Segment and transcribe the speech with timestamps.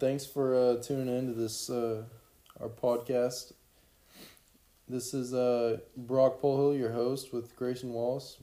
[0.00, 2.04] Thanks for uh, tuning in to this uh,
[2.58, 3.52] our podcast.
[4.88, 8.38] This is uh, Brock Polhill, your host, with Grayson Wallace.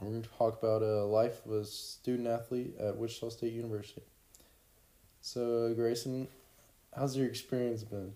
[0.00, 4.02] We're going to talk about uh, life of a student athlete at Wichita State University.
[5.20, 6.26] So, Grayson,
[6.96, 8.12] how's your experience been?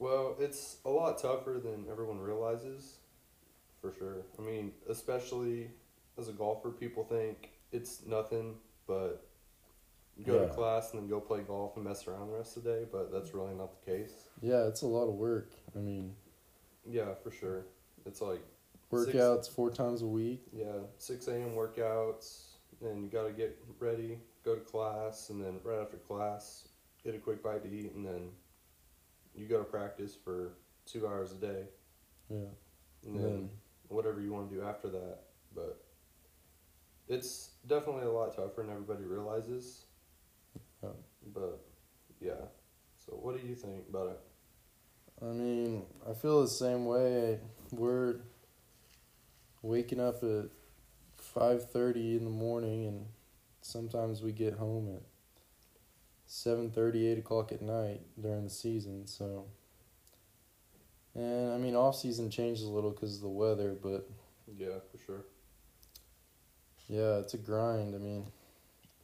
[0.00, 2.96] Well, it's a lot tougher than everyone realizes,
[3.80, 4.22] for sure.
[4.36, 5.70] I mean, especially
[6.18, 8.56] as a golfer, people think it's nothing
[8.88, 9.24] but
[10.22, 10.46] go Yeah.
[10.46, 12.86] to class and then go play golf and mess around the rest of the day,
[12.90, 14.28] but that's really not the case.
[14.40, 15.50] Yeah, it's a lot of work.
[15.74, 16.14] I mean,
[16.86, 17.64] Yeah, for sure.
[18.06, 18.42] It's like,
[18.92, 20.46] workouts four times a week.
[20.52, 21.54] yeah, 6 a.m.
[21.56, 26.68] workouts, and you got to get ready, go to class, and then right after class,
[27.02, 28.30] get a quick bite to eat, and then
[29.34, 30.52] you go to practice for
[30.86, 31.66] two hours a day.
[32.28, 32.36] Yeah.
[33.04, 33.50] And And then
[33.88, 35.20] whatever you want to do after that.
[35.54, 35.82] But
[37.08, 39.86] it's definitely a lot tougher than everybody realizes.
[41.34, 41.64] But
[42.20, 42.46] yeah.
[43.04, 44.20] So what do you think about it?
[45.22, 47.38] I mean, I feel the same way.
[47.70, 48.16] We're
[49.62, 50.46] waking up at
[51.16, 53.06] five thirty in the morning, and
[53.62, 55.02] sometimes we get home at
[56.26, 59.06] seven thirty, eight o'clock at night during the season.
[59.06, 59.46] So,
[61.14, 64.08] and I mean, off season changes a little because of the weather, but
[64.56, 65.24] Yeah, for sure.
[66.88, 67.94] yeah, it's a grind.
[67.94, 68.26] I mean,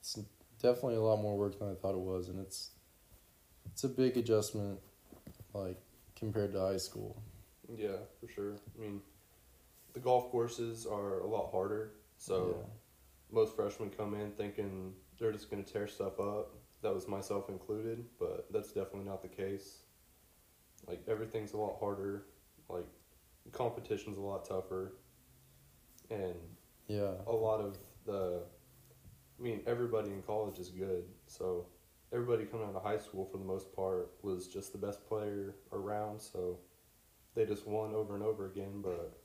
[0.00, 0.18] it's
[0.60, 2.70] definitely a lot more work than I thought it was, and it's
[3.66, 4.80] it's a big adjustment,
[5.54, 5.78] like
[6.16, 7.22] compared to high school.
[7.76, 8.54] Yeah, for sure.
[8.76, 9.00] I mean,
[9.92, 11.92] the golf courses are a lot harder.
[12.16, 12.66] So Yeah.
[13.30, 16.54] most freshmen come in thinking they're just going to tear stuff up.
[16.82, 19.82] That was myself included, but that's definitely not the case.
[20.86, 22.24] Like everything's a lot harder.
[22.68, 22.86] Like
[23.52, 24.94] competition's a lot tougher.
[26.10, 26.34] And
[26.86, 27.14] Yeah.
[27.26, 28.42] a lot of the
[29.38, 31.04] I mean everybody in college is good.
[31.26, 31.66] So
[32.12, 35.54] everybody coming out of high school for the most part was just the best player
[35.72, 36.58] around, so
[37.34, 39.18] they just won over and over again, but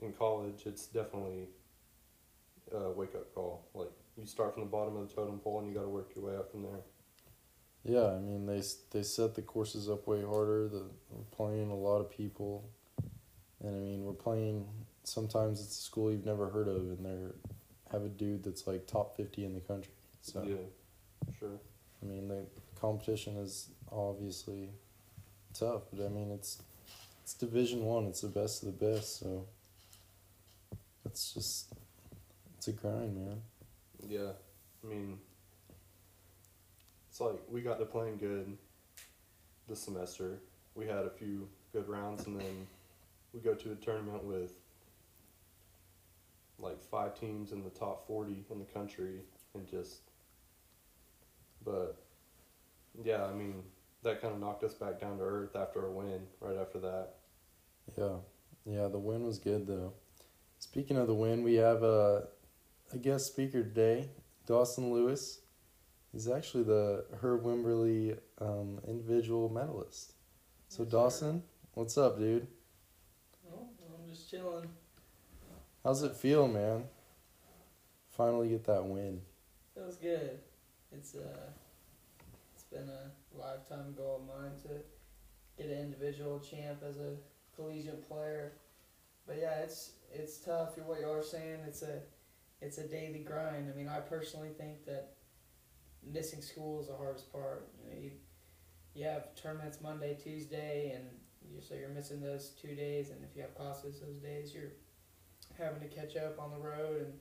[0.00, 1.48] in college it's definitely
[2.72, 3.68] a wake up call.
[3.74, 6.10] Like you start from the bottom of the totem pole and you got to work
[6.16, 6.80] your way up from there.
[7.84, 10.68] Yeah, I mean they they set the courses up way harder.
[10.68, 12.68] The we're playing a lot of people,
[13.60, 14.66] and I mean we're playing.
[15.04, 17.34] Sometimes it's a school you've never heard of, and they're
[17.92, 19.92] have a dude that's like top fifty in the country.
[20.22, 20.56] So Yeah.
[21.38, 21.58] Sure.
[22.02, 22.44] I mean the
[22.80, 24.70] competition is obviously
[25.54, 26.62] tough, but I mean it's
[27.22, 28.06] it's Division One.
[28.06, 29.20] It's the best of the best.
[29.20, 29.44] So
[31.04, 31.74] it's just
[32.56, 33.42] it's a grind, man.
[34.06, 34.30] Yeah,
[34.82, 35.18] I mean,
[37.10, 38.56] it's like we got to playing good
[39.68, 40.38] this semester.
[40.74, 42.66] We had a few good rounds, and then
[43.32, 44.52] we go to a tournament with
[46.58, 49.20] like five teams in the top 40 in the country,
[49.54, 50.00] and just,
[51.64, 51.96] but
[53.02, 53.62] yeah, I mean,
[54.02, 57.14] that kind of knocked us back down to earth after a win right after that.
[57.96, 58.16] Yeah,
[58.64, 58.88] yeah.
[58.88, 59.92] The win was good though.
[60.58, 62.28] Speaking of the win, we have a,
[62.92, 64.10] a guest speaker today,
[64.46, 65.40] Dawson Lewis.
[66.12, 70.14] He's actually the Herb Wimberly um, individual medalist.
[70.68, 70.96] So Yes, sir.
[70.96, 71.42] Dawson,
[71.74, 72.46] what's up, dude?
[73.52, 74.68] Oh, I'm just chilling.
[75.88, 76.84] How's it feel, man?
[78.10, 79.22] Finally get that win.
[79.74, 80.38] Feels good.
[80.92, 81.48] It's uh,
[82.52, 84.82] it's been a lifetime goal of mine to
[85.56, 87.14] get an individual champ as a
[87.56, 88.52] collegiate player.
[89.26, 90.74] But yeah, it's it's tough.
[90.76, 91.60] You're what you are saying.
[91.66, 92.00] It's a
[92.60, 93.72] it's a daily grind.
[93.72, 95.14] I mean, I personally think that
[96.04, 97.66] missing school is the hardest part.
[97.82, 98.10] You know, you
[98.94, 101.06] you have tournaments Monday, Tuesday, and
[101.50, 103.08] you so you're missing those two days.
[103.08, 104.72] And if you have classes those days, you're
[105.58, 107.12] having to catch up on the road and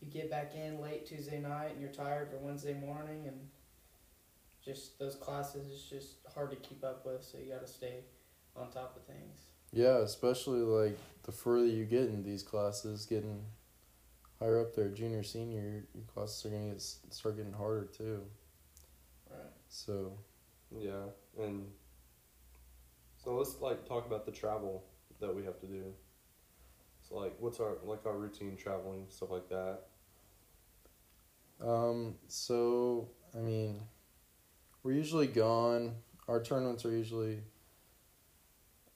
[0.00, 3.36] you get back in late Tuesday night and you're tired for Wednesday morning and
[4.64, 8.00] just those classes is just hard to keep up with so you got to stay
[8.56, 13.44] on top of things Yeah, especially like the further you get in these classes, getting
[14.38, 18.22] higher up there, junior, senior, your, your classes are gonna get start getting harder too.
[19.30, 20.12] right So
[20.76, 21.06] Yeah,
[21.38, 21.66] and
[23.16, 24.84] so let's like talk about the travel
[25.20, 25.92] that we have to do.
[27.08, 29.80] So like, what's our like our routine traveling stuff like that?
[31.64, 33.82] Um, so I mean,
[34.82, 35.96] we're usually gone.
[36.28, 37.38] Our tournaments are usually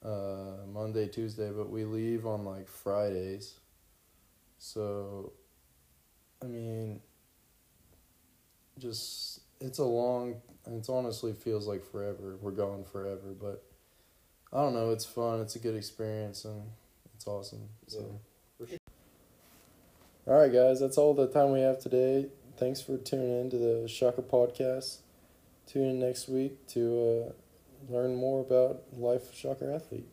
[0.03, 3.59] uh, Monday, Tuesday, but we leave on like Fridays.
[4.57, 5.33] So,
[6.43, 7.01] I mean,
[8.77, 10.41] just it's a long.
[10.67, 12.37] It's honestly feels like forever.
[12.41, 13.63] We're gone forever, but
[14.51, 14.91] I don't know.
[14.91, 15.39] It's fun.
[15.39, 16.63] It's a good experience, and
[17.21, 17.69] it's awesome.
[17.85, 17.99] So.
[17.99, 18.17] Yeah,
[18.57, 18.77] for sure.
[20.25, 22.29] All right, guys, that's all the time we have today.
[22.57, 24.97] thanks for tuning in to the Shocker Podcast.
[25.67, 30.07] Tune in next week to uh, learn more about life of Shocker athlete.